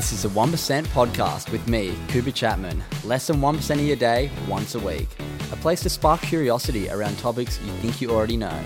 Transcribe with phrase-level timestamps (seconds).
[0.00, 2.82] This is a 1% podcast with me, Cooper Chapman.
[3.04, 5.10] Less than 1% of your day, once a week.
[5.52, 8.58] A place to spark curiosity around topics you think you already know.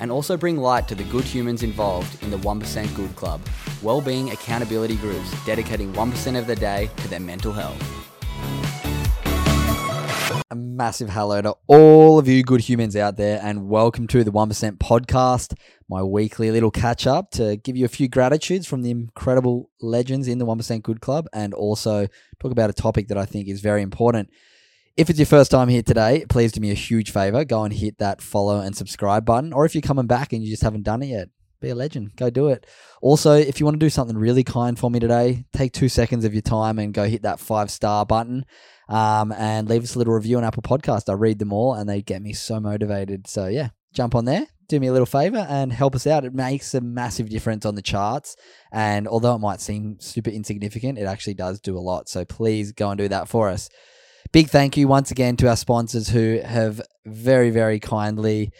[0.00, 3.40] And also bring light to the good humans involved in the 1% Good Club,
[3.80, 8.11] well-being accountability groups dedicating 1% of their day to their mental health.
[10.52, 14.30] A massive hello to all of you good humans out there, and welcome to the
[14.30, 15.54] 1% podcast,
[15.88, 20.28] my weekly little catch up to give you a few gratitudes from the incredible legends
[20.28, 22.06] in the 1% Good Club and also
[22.38, 24.28] talk about a topic that I think is very important.
[24.94, 27.46] If it's your first time here today, please do me a huge favor.
[27.46, 29.54] Go and hit that follow and subscribe button.
[29.54, 31.28] Or if you're coming back and you just haven't done it yet,
[31.62, 32.14] be a legend.
[32.16, 32.66] Go do it.
[33.00, 36.24] Also, if you want to do something really kind for me today, take two seconds
[36.24, 38.44] of your time and go hit that five star button
[38.88, 41.08] um, and leave us a little review on Apple Podcast.
[41.08, 43.26] I read them all and they get me so motivated.
[43.26, 46.24] So, yeah, jump on there, do me a little favor and help us out.
[46.24, 48.36] It makes a massive difference on the charts.
[48.70, 52.08] And although it might seem super insignificant, it actually does do a lot.
[52.08, 53.70] So, please go and do that for us.
[54.32, 58.50] Big thank you once again to our sponsors who have very, very kindly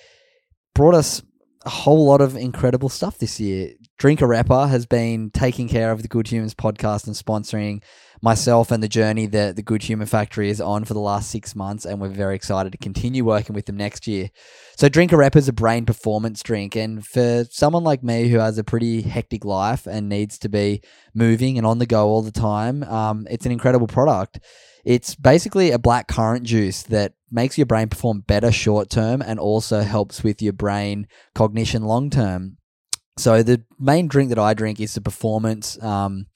[0.74, 1.22] brought us
[1.64, 3.72] a whole lot of incredible stuff this year.
[4.02, 7.84] Drink Arepa has been taking care of the Good Humans podcast and sponsoring
[8.20, 11.54] myself and the journey that the Good Human Factory is on for the last six
[11.54, 14.30] months, and we're very excited to continue working with them next year.
[14.76, 18.58] So, Drink Arepa is a brain performance drink, and for someone like me who has
[18.58, 20.82] a pretty hectic life and needs to be
[21.14, 24.40] moving and on the go all the time, um, it's an incredible product.
[24.84, 29.38] It's basically a black currant juice that makes your brain perform better short term and
[29.38, 32.56] also helps with your brain cognition long term.
[33.22, 36.26] So the main drink that I drink is the performance um,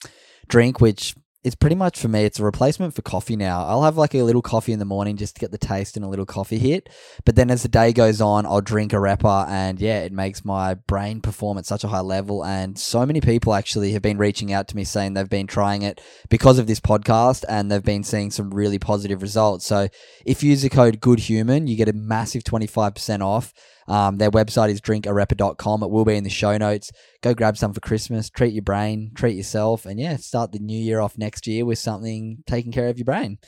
[0.46, 3.64] drink, which it's pretty much for me, it's a replacement for coffee now.
[3.66, 6.04] I'll have like a little coffee in the morning just to get the taste and
[6.04, 6.88] a little coffee hit.
[7.24, 10.74] But then as the day goes on, I'll drink Arepa and yeah, it makes my
[10.74, 12.44] brain perform at such a high level.
[12.44, 15.82] And so many people actually have been reaching out to me saying they've been trying
[15.82, 19.66] it because of this podcast and they've been seeing some really positive results.
[19.66, 19.88] So
[20.24, 23.52] if you use the code GoodHuman, you get a massive 25% off.
[23.88, 25.82] Um, their website is drinkarepa.com.
[25.82, 26.90] It will be in the show notes.
[27.22, 30.78] Go grab some for Christmas, treat your brain, treat yourself, and yeah, start the new
[30.78, 33.38] year off next year with something taking care of your brain.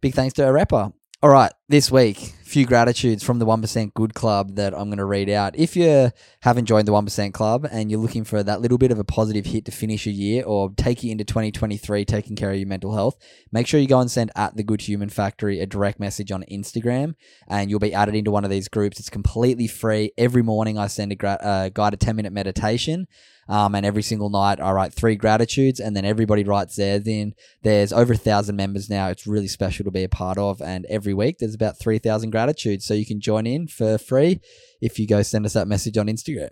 [0.00, 0.92] Big thanks to Arepa.
[1.22, 5.04] All right, this week, few gratitudes from the 1% Good Club that I'm going to
[5.04, 5.56] read out.
[5.56, 6.10] If you
[6.40, 9.46] haven't joined the 1% Club and you're looking for that little bit of a positive
[9.46, 12.92] hit to finish a year or take you into 2023 taking care of your mental
[12.92, 13.16] health,
[13.52, 16.42] make sure you go and send at the Good Human Factory a direct message on
[16.50, 17.14] Instagram
[17.46, 18.98] and you'll be added into one of these groups.
[18.98, 20.10] It's completely free.
[20.18, 23.06] Every morning I send a gra- uh, guided 10 minute meditation
[23.50, 27.34] um, and every single night I write three gratitudes, and then everybody writes theirs in.
[27.62, 29.08] There's over a thousand members now.
[29.08, 32.30] It's really special to be a part of, and every week there's about three thousand
[32.30, 32.84] gratitudes.
[32.84, 34.40] So you can join in for free
[34.80, 36.50] if you go send us that message on Instagram.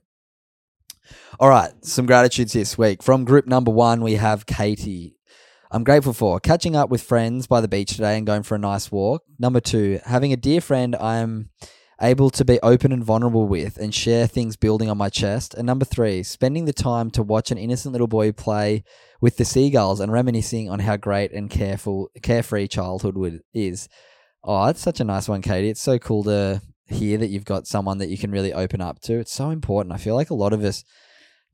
[1.41, 4.02] All right, some gratitudes this week from group number one.
[4.02, 5.16] We have Katie.
[5.70, 8.58] I'm grateful for catching up with friends by the beach today and going for a
[8.58, 9.22] nice walk.
[9.38, 11.50] Number two, having a dear friend I'm
[12.00, 15.54] able to be open and vulnerable with and share things building on my chest.
[15.54, 18.84] And number three, spending the time to watch an innocent little boy play
[19.20, 23.88] with the seagulls and reminiscing on how great and careful, carefree childhood is.
[24.50, 25.69] Oh, that's such a nice one, Katie.
[25.69, 28.98] It's so cool to hear that you've got someone that you can really open up
[29.00, 29.19] to.
[29.19, 29.94] It's so important.
[29.94, 30.84] I feel like a lot of us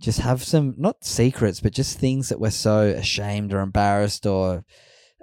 [0.00, 4.64] just have some, not secrets, but just things that we're so ashamed or embarrassed or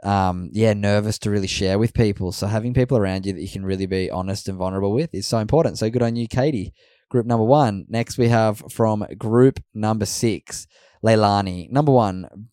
[0.04, 2.34] um, yeah, nervous to really share with people.
[2.34, 5.26] So having people around you that you can really be honest and vulnerable with is
[5.26, 5.78] so important.
[5.78, 6.74] So good on you, Katie.
[7.08, 7.86] Group number one.
[7.88, 10.68] Next, we have from group number six,
[11.02, 11.72] Leilani.
[11.72, 12.50] Number one,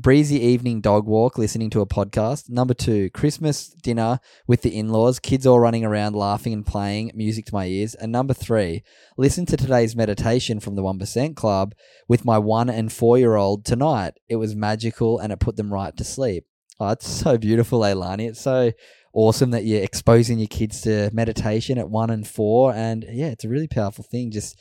[0.00, 2.48] breezy evening dog walk, listening to a podcast.
[2.48, 7.10] Number two, Christmas dinner with the in laws, kids all running around laughing and playing
[7.16, 7.96] music to my ears.
[7.96, 8.84] And number three,
[9.16, 11.74] listen to today's meditation from the 1% Club
[12.06, 14.14] with my one and four year old tonight.
[14.28, 16.46] It was magical and it put them right to sleep.
[16.78, 18.28] Oh, it's so beautiful, Leilani.
[18.28, 18.70] It's so
[19.12, 22.72] awesome that you're exposing your kids to meditation at one and four.
[22.72, 24.30] And yeah, it's a really powerful thing.
[24.30, 24.56] Just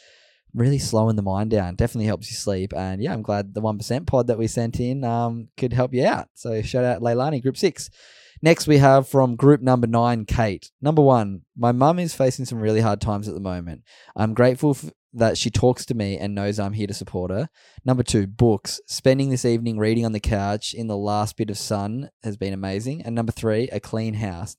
[0.58, 1.76] really slowing the mind down.
[1.76, 2.74] Definitely helps you sleep.
[2.76, 6.06] And yeah, I'm glad the 1% pod that we sent in um, could help you
[6.06, 6.30] out.
[6.34, 7.90] So shout out Leilani, group six.
[8.42, 10.72] Next, we have from group number nine, Kate.
[10.82, 13.82] Number one, my mum is facing some really hard times at the moment.
[14.16, 17.50] I'm grateful f- that she talks to me and knows I'm here to support her.
[17.84, 18.80] Number two, books.
[18.86, 22.54] Spending this evening reading on the couch in the last bit of sun has been
[22.54, 23.02] amazing.
[23.02, 24.56] And number three, a clean house.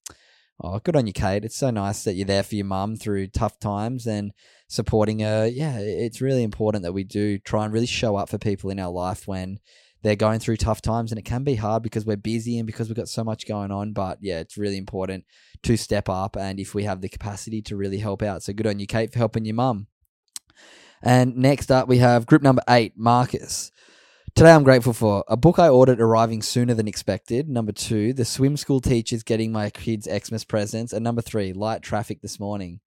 [0.61, 1.45] Oh, good on you, Kate.
[1.45, 4.33] It's so nice that you're there for your mum through tough times and
[4.69, 5.47] supporting her.
[5.47, 8.79] Yeah, it's really important that we do try and really show up for people in
[8.79, 9.59] our life when
[10.03, 12.89] they're going through tough times and it can be hard because we're busy and because
[12.89, 15.25] we've got so much going on but yeah it's really important
[15.63, 18.69] to step up and if we have the capacity to really help out so good
[18.69, 19.89] on you kate for helping your mum
[21.03, 23.73] and next up we have group number eight marcus
[24.35, 27.49] Today, I'm grateful for a book I ordered arriving sooner than expected.
[27.49, 30.93] Number two, the swim school teachers getting my kids' Xmas presents.
[30.93, 32.79] And number three, light traffic this morning.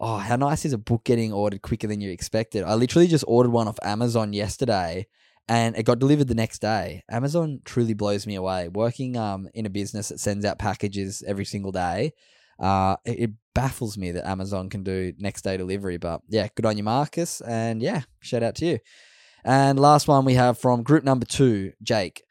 [0.00, 2.62] Oh, how nice is a book getting ordered quicker than you expected?
[2.62, 5.06] I literally just ordered one off Amazon yesterday
[5.48, 7.02] and it got delivered the next day.
[7.10, 8.68] Amazon truly blows me away.
[8.68, 12.12] Working um, in a business that sends out packages every single day,
[12.60, 15.96] uh, it, it, baffles me that Amazon can do next day delivery.
[15.96, 17.40] But yeah, good on you, Marcus.
[17.40, 18.78] And yeah, shout out to you.
[19.44, 22.22] And last one we have from group number two, Jake.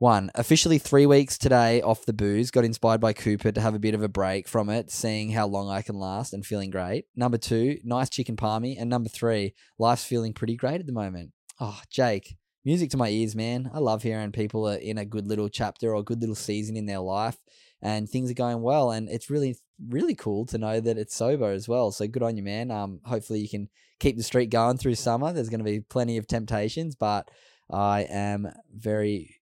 [0.00, 2.52] One, officially three weeks today off the booze.
[2.52, 5.48] Got inspired by Cooper to have a bit of a break from it, seeing how
[5.48, 7.06] long I can last and feeling great.
[7.16, 8.76] Number two, nice chicken palmy.
[8.78, 11.32] And number three, life's feeling pretty great at the moment.
[11.58, 13.72] Oh, Jake, music to my ears, man.
[13.74, 16.76] I love hearing people are in a good little chapter or a good little season
[16.76, 17.38] in their life
[17.82, 18.92] and things are going well.
[18.92, 21.90] And it's really, really cool to know that it's sober as well.
[21.90, 22.70] So good on you, man.
[22.70, 23.68] Um, hopefully you can
[23.98, 25.32] keep the streak going through summer.
[25.32, 27.28] There's going to be plenty of temptations, but
[27.68, 29.37] I am very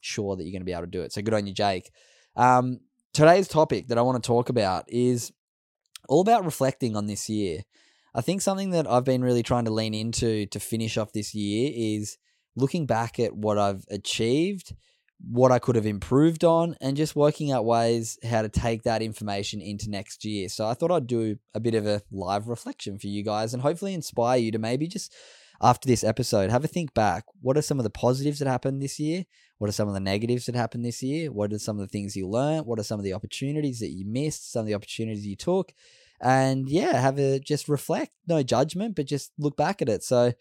[0.00, 1.12] sure that you're going to be able to do it.
[1.12, 1.90] So good on you, Jake.
[2.36, 2.80] Um,
[3.12, 5.32] today's topic that I want to talk about is
[6.08, 7.60] all about reflecting on this year.
[8.14, 11.34] I think something that I've been really trying to lean into to finish off this
[11.34, 12.18] year is
[12.56, 14.74] looking back at what I've achieved,
[15.20, 19.02] what I could have improved on, and just working out ways how to take that
[19.02, 20.48] information into next year.
[20.48, 23.62] So I thought I'd do a bit of a live reflection for you guys and
[23.62, 25.14] hopefully inspire you to maybe just
[25.62, 27.24] after this episode, have a think back.
[27.42, 29.24] What are some of the positives that happened this year?
[29.60, 31.30] What are some of the negatives that happened this year?
[31.30, 32.64] What are some of the things you learned?
[32.64, 34.50] What are some of the opportunities that you missed?
[34.50, 35.74] Some of the opportunities you took?
[36.18, 40.02] And yeah, have a just reflect, no judgment, but just look back at it.
[40.02, 40.32] So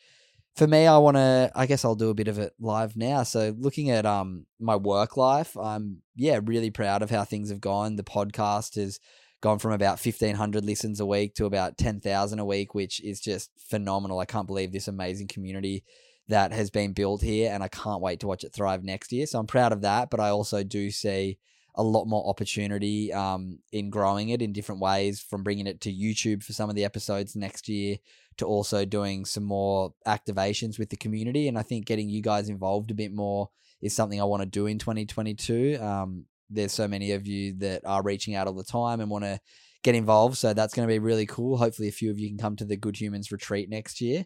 [0.56, 1.52] for me, I want to.
[1.54, 3.24] I guess I'll do a bit of it live now.
[3.24, 7.60] So, looking at um my work life, I'm yeah really proud of how things have
[7.60, 7.98] gone.
[7.98, 9.02] The podcast has
[9.42, 13.04] gone from about fifteen hundred listens a week to about ten thousand a week, which
[13.04, 14.20] is just phenomenal.
[14.20, 15.84] I can't believe this amazing community
[16.30, 19.26] that has been built here, and I can't wait to watch it thrive next year.
[19.26, 21.38] So I'm proud of that, but I also do see
[21.76, 25.94] a lot more opportunity um, in growing it in different ways from bringing it to
[25.94, 27.98] YouTube for some of the episodes next year
[28.38, 31.48] to also doing some more activations with the community.
[31.48, 33.50] And I think getting you guys involved a bit more
[33.82, 35.78] is something I want to do in 2022.
[35.82, 39.24] Um, there's so many of you that are reaching out all the time and want
[39.24, 39.40] to
[39.84, 40.38] get involved.
[40.38, 41.58] So that's going to be really cool.
[41.58, 44.26] Hopefully, a few of you can come to the Good Humans retreat next year.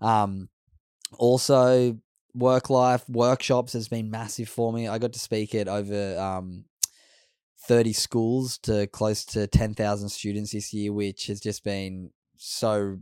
[0.00, 0.48] Um,
[1.18, 1.98] also,
[2.34, 4.88] work life workshops has been massive for me.
[4.88, 6.64] I got to speak at over um,
[7.66, 12.98] 30 schools to close to 10,000 students this year, which has just been so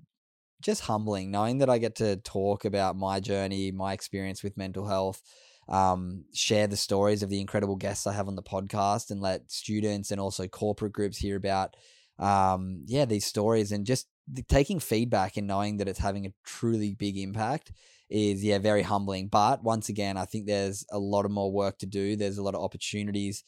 [0.61, 4.87] just humbling knowing that I get to talk about my journey, my experience with mental
[4.87, 5.23] health,
[5.69, 9.51] um, share the stories of the incredible guests I have on the podcast, and let
[9.51, 11.77] students and also corporate groups hear about,
[12.19, 14.07] um, yeah, these stories and just
[14.49, 17.73] taking feedback and knowing that it's having a truly big impact
[18.11, 19.29] is yeah very humbling.
[19.29, 22.17] But once again, I think there's a lot of more work to do.
[22.17, 23.45] There's a lot of opportunities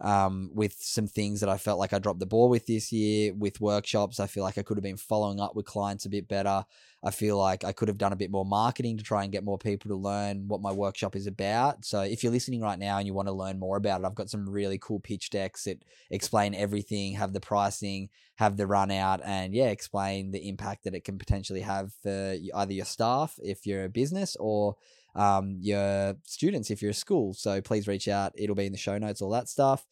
[0.00, 3.32] um, with some things that I felt like I dropped the ball with this year
[3.32, 4.18] with workshops.
[4.18, 6.64] I feel like I could have been following up with clients a bit better.
[7.04, 9.44] I feel like I could have done a bit more marketing to try and get
[9.44, 11.84] more people to learn what my workshop is about.
[11.84, 14.14] So if you're listening right now and you want to learn more about it, I've
[14.14, 18.90] got some really cool pitch decks that explain everything, have the pricing, have the run
[18.90, 23.38] out, and yeah, explain the impact that it can potentially have for either your staff
[23.42, 24.76] if you're a business or
[25.14, 27.34] um, your students if you're a school.
[27.34, 28.32] So please reach out.
[28.36, 29.86] It'll be in the show notes, all that stuff.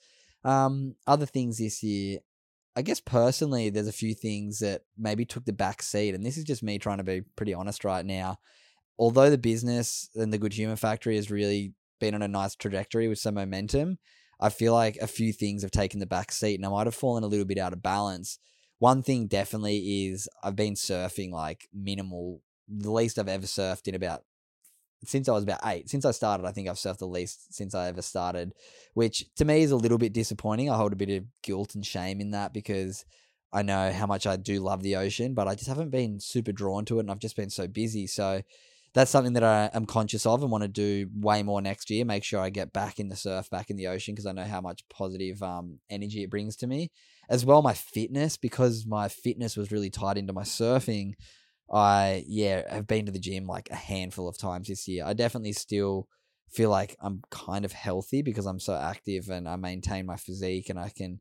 [0.45, 2.19] Um, other things this year,
[2.75, 6.39] I guess personally, there's a few things that maybe took the back seat, and this
[6.39, 8.39] is just me trying to be pretty honest right now.
[8.99, 13.09] Although the business and the Good Human Factory has really been on a nice trajectory
[13.09, 13.99] with some momentum,
[14.41, 16.95] I feel like a few things have taken the back seat, and I might have
[16.95, 18.39] fallen a little bit out of balance.
[18.79, 23.95] One thing definitely is I've been surfing like minimal, the least I've ever surfed in
[23.95, 24.25] about
[25.05, 25.89] since I was about eight.
[25.89, 28.53] Since I started, I think I've surfed the least since I ever started,
[28.95, 30.71] which to me is a little bit disappointing.
[30.71, 33.05] I hold a bit of guilt and shame in that because
[33.53, 36.53] I know how much I do love the ocean, but I just haven't been super
[36.53, 38.07] drawn to it and I've just been so busy.
[38.07, 38.43] So
[38.95, 42.05] that's something that I am conscious of and want to do way more next year.
[42.05, 44.45] Make sure I get back in the surf, back in the ocean, because I know
[44.45, 46.91] how much positive um, energy it brings to me.
[47.29, 51.15] As well, my fitness, because my fitness was really tied into my surfing.
[51.73, 55.05] I yeah have been to the gym like a handful of times this year.
[55.07, 56.09] I definitely still
[56.51, 60.69] feel like I'm kind of healthy because I'm so active and I maintain my physique
[60.69, 61.21] and I can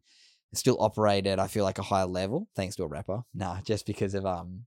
[0.53, 3.23] still operate at I feel like a higher level thanks to Arepa.
[3.33, 4.65] Nah, just because of um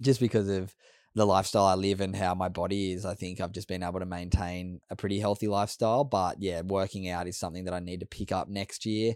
[0.00, 0.74] just because of
[1.14, 3.98] the lifestyle I live and how my body is, I think I've just been able
[4.00, 6.04] to maintain a pretty healthy lifestyle.
[6.04, 9.14] But yeah, working out is something that I need to pick up next year.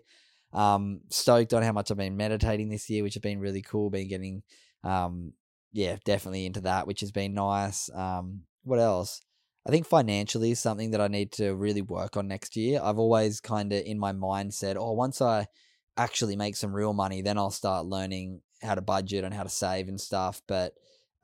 [0.52, 3.90] Um, stoked on how much I've been meditating this year, which has been really cool.
[3.90, 4.42] Been getting,
[4.82, 5.32] um,
[5.74, 7.90] yeah, definitely into that, which has been nice.
[7.92, 9.20] Um, what else?
[9.66, 12.80] I think financially is something that I need to really work on next year.
[12.82, 15.48] I've always kind of in my mind said, oh, once I
[15.96, 19.48] actually make some real money, then I'll start learning how to budget and how to
[19.48, 20.42] save and stuff.
[20.46, 20.74] But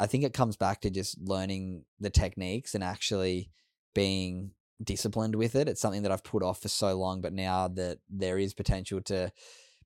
[0.00, 3.50] I think it comes back to just learning the techniques and actually
[3.95, 4.50] being
[4.83, 5.69] disciplined with it.
[5.69, 9.00] It's something that I've put off for so long, but now that there is potential
[9.02, 9.30] to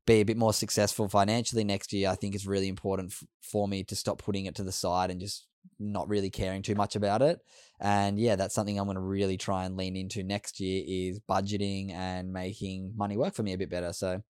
[0.06, 3.66] be a bit more successful financially next year, I think is really important f- for
[3.66, 5.46] me to stop putting it to the side and just
[5.78, 7.40] not really caring too much about it.
[7.80, 11.20] And yeah, that's something I'm going to really try and lean into next year is
[11.20, 13.92] budgeting and making money work for me a bit better.
[13.92, 14.20] So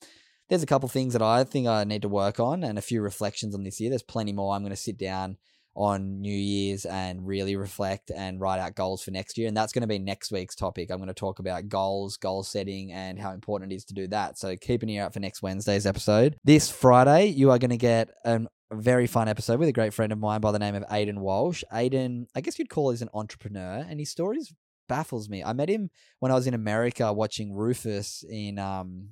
[0.49, 3.03] there's a couple things that I think I need to work on and a few
[3.03, 3.91] reflections on this year.
[3.91, 4.55] There's plenty more.
[4.55, 5.39] I'm going to sit down
[5.75, 9.49] on New Year's and really reflect and write out goals for next year.
[9.49, 10.91] And that's going to be next week's topic.
[10.91, 14.07] I'm going to talk about goals, goal setting, and how important it is to do
[14.09, 14.39] that.
[14.39, 16.37] So keep an ear out for next Wednesday's episode.
[16.45, 19.93] This Friday, you are going to get an, a very fun episode with a great
[19.93, 21.65] friend of mine by the name of Aidan Walsh.
[21.73, 24.53] Aidan, I guess you'd call he's an entrepreneur, and his stories
[24.89, 25.43] baffles me.
[25.43, 25.91] I met him
[26.21, 29.11] when I was in America watching Rufus in um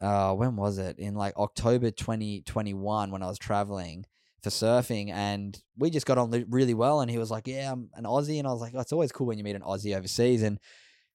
[0.00, 0.98] uh when was it?
[0.98, 4.06] In like October 2021 when I was traveling
[4.42, 7.00] for surfing, and we just got on really well.
[7.00, 9.12] And he was like, "Yeah, I'm an Aussie," and I was like, oh, "It's always
[9.12, 10.58] cool when you meet an Aussie overseas." And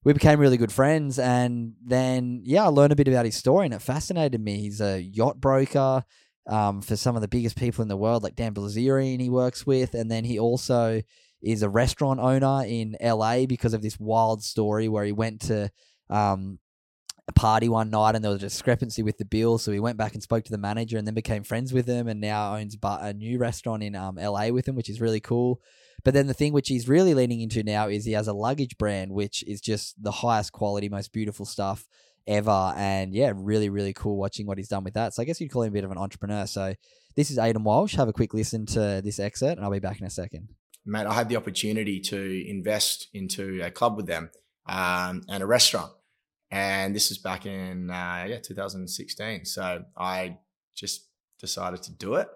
[0.04, 1.18] we became really good friends.
[1.18, 4.60] And then, yeah, I learned a bit about his story, and it fascinated me.
[4.60, 6.04] He's a yacht broker
[6.46, 9.66] um, for some of the biggest people in the world, like Dan Bilzerian, he works
[9.66, 11.02] with, and then he also
[11.40, 15.70] is a restaurant owner in LA because of this wild story where he went to
[16.10, 16.58] um,
[17.28, 19.58] a party one night and there was a discrepancy with the bill.
[19.58, 22.08] So he went back and spoke to the manager and then became friends with him
[22.08, 25.60] and now owns a new restaurant in um, LA with him, which is really cool.
[26.04, 28.76] But then the thing which he's really leaning into now is he has a luggage
[28.76, 31.86] brand, which is just the highest quality, most beautiful stuff
[32.26, 32.74] ever.
[32.76, 35.14] And yeah, really, really cool watching what he's done with that.
[35.14, 36.46] So I guess you'd call him a bit of an entrepreneur.
[36.46, 36.74] So
[37.14, 37.94] this is Aidan Walsh.
[37.94, 40.48] Have a quick listen to this excerpt and I'll be back in a second.
[40.84, 44.30] Mate, I had the opportunity to invest into a club with them
[44.66, 45.92] um, and a restaurant
[46.52, 49.46] and this was back in uh, yeah 2016.
[49.46, 50.36] So I
[50.76, 51.08] just
[51.40, 52.28] decided to do it,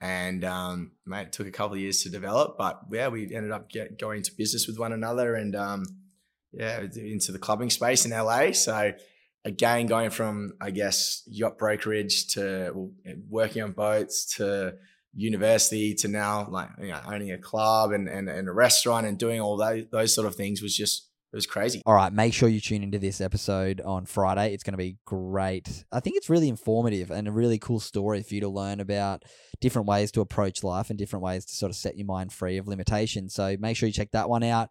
[0.00, 3.50] and um, mate, it took a couple of years to develop, but yeah, we ended
[3.50, 5.84] up get, going into business with one another, and um,
[6.52, 8.52] yeah, into the clubbing space in LA.
[8.52, 8.92] So
[9.44, 12.92] again, going from I guess yacht brokerage to
[13.28, 14.74] working on boats to
[15.16, 19.16] university to now like you know, owning a club and, and, and a restaurant and
[19.16, 21.82] doing all those, those sort of things was just it was crazy.
[21.84, 24.54] All right, make sure you tune into this episode on Friday.
[24.54, 25.84] It's going to be great.
[25.90, 29.24] I think it's really informative and a really cool story for you to learn about
[29.60, 32.56] different ways to approach life and different ways to sort of set your mind free
[32.56, 33.34] of limitations.
[33.34, 34.70] So make sure you check that one out.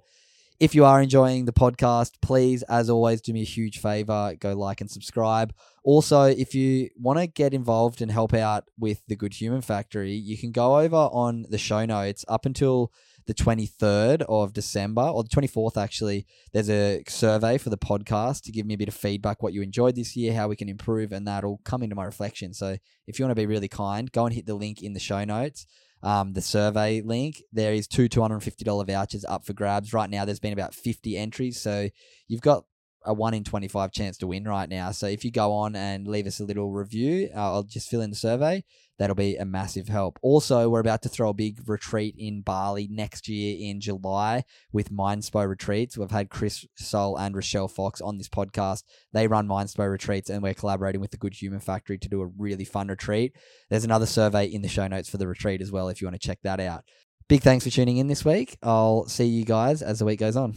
[0.58, 4.53] If you are enjoying the podcast, please, as always, do me a huge favor go
[4.53, 5.53] like and subscribe.
[5.84, 10.13] Also, if you want to get involved and help out with the Good Human Factory,
[10.13, 12.93] you can go over on the show notes up until
[13.25, 18.51] the 23rd of December, or the 24th actually, there's a survey for the podcast to
[18.51, 21.11] give me a bit of feedback what you enjoyed this year, how we can improve,
[21.11, 22.53] and that'll come into my reflection.
[22.53, 22.77] So
[23.07, 25.23] if you want to be really kind, go and hit the link in the show
[25.23, 25.65] notes.
[26.01, 27.41] Um, the survey link.
[27.53, 29.93] There is two $250 vouchers up for grabs.
[29.93, 31.61] Right now, there's been about 50 entries.
[31.61, 31.89] So
[32.27, 32.65] you've got
[33.05, 34.91] a 1 in 25 chance to win right now.
[34.91, 38.01] So if you go on and leave us a little review, uh, I'll just fill
[38.01, 38.63] in the survey.
[39.00, 40.19] That'll be a massive help.
[40.21, 44.91] Also, we're about to throw a big retreat in Bali next year in July with
[44.91, 45.97] Mindspo Retreats.
[45.97, 48.83] We've had Chris Soul and Rochelle Fox on this podcast.
[49.12, 52.31] They run Mindspo Retreats, and we're collaborating with the Good Human Factory to do a
[52.38, 53.35] really fun retreat.
[53.69, 56.21] There's another survey in the show notes for the retreat as well if you want
[56.21, 56.83] to check that out.
[57.27, 58.57] Big thanks for tuning in this week.
[58.62, 60.55] I'll see you guys as the week goes on.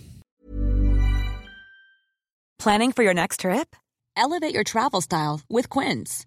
[2.59, 3.76] Planning for your next trip?
[4.16, 6.26] Elevate your travel style with Quince.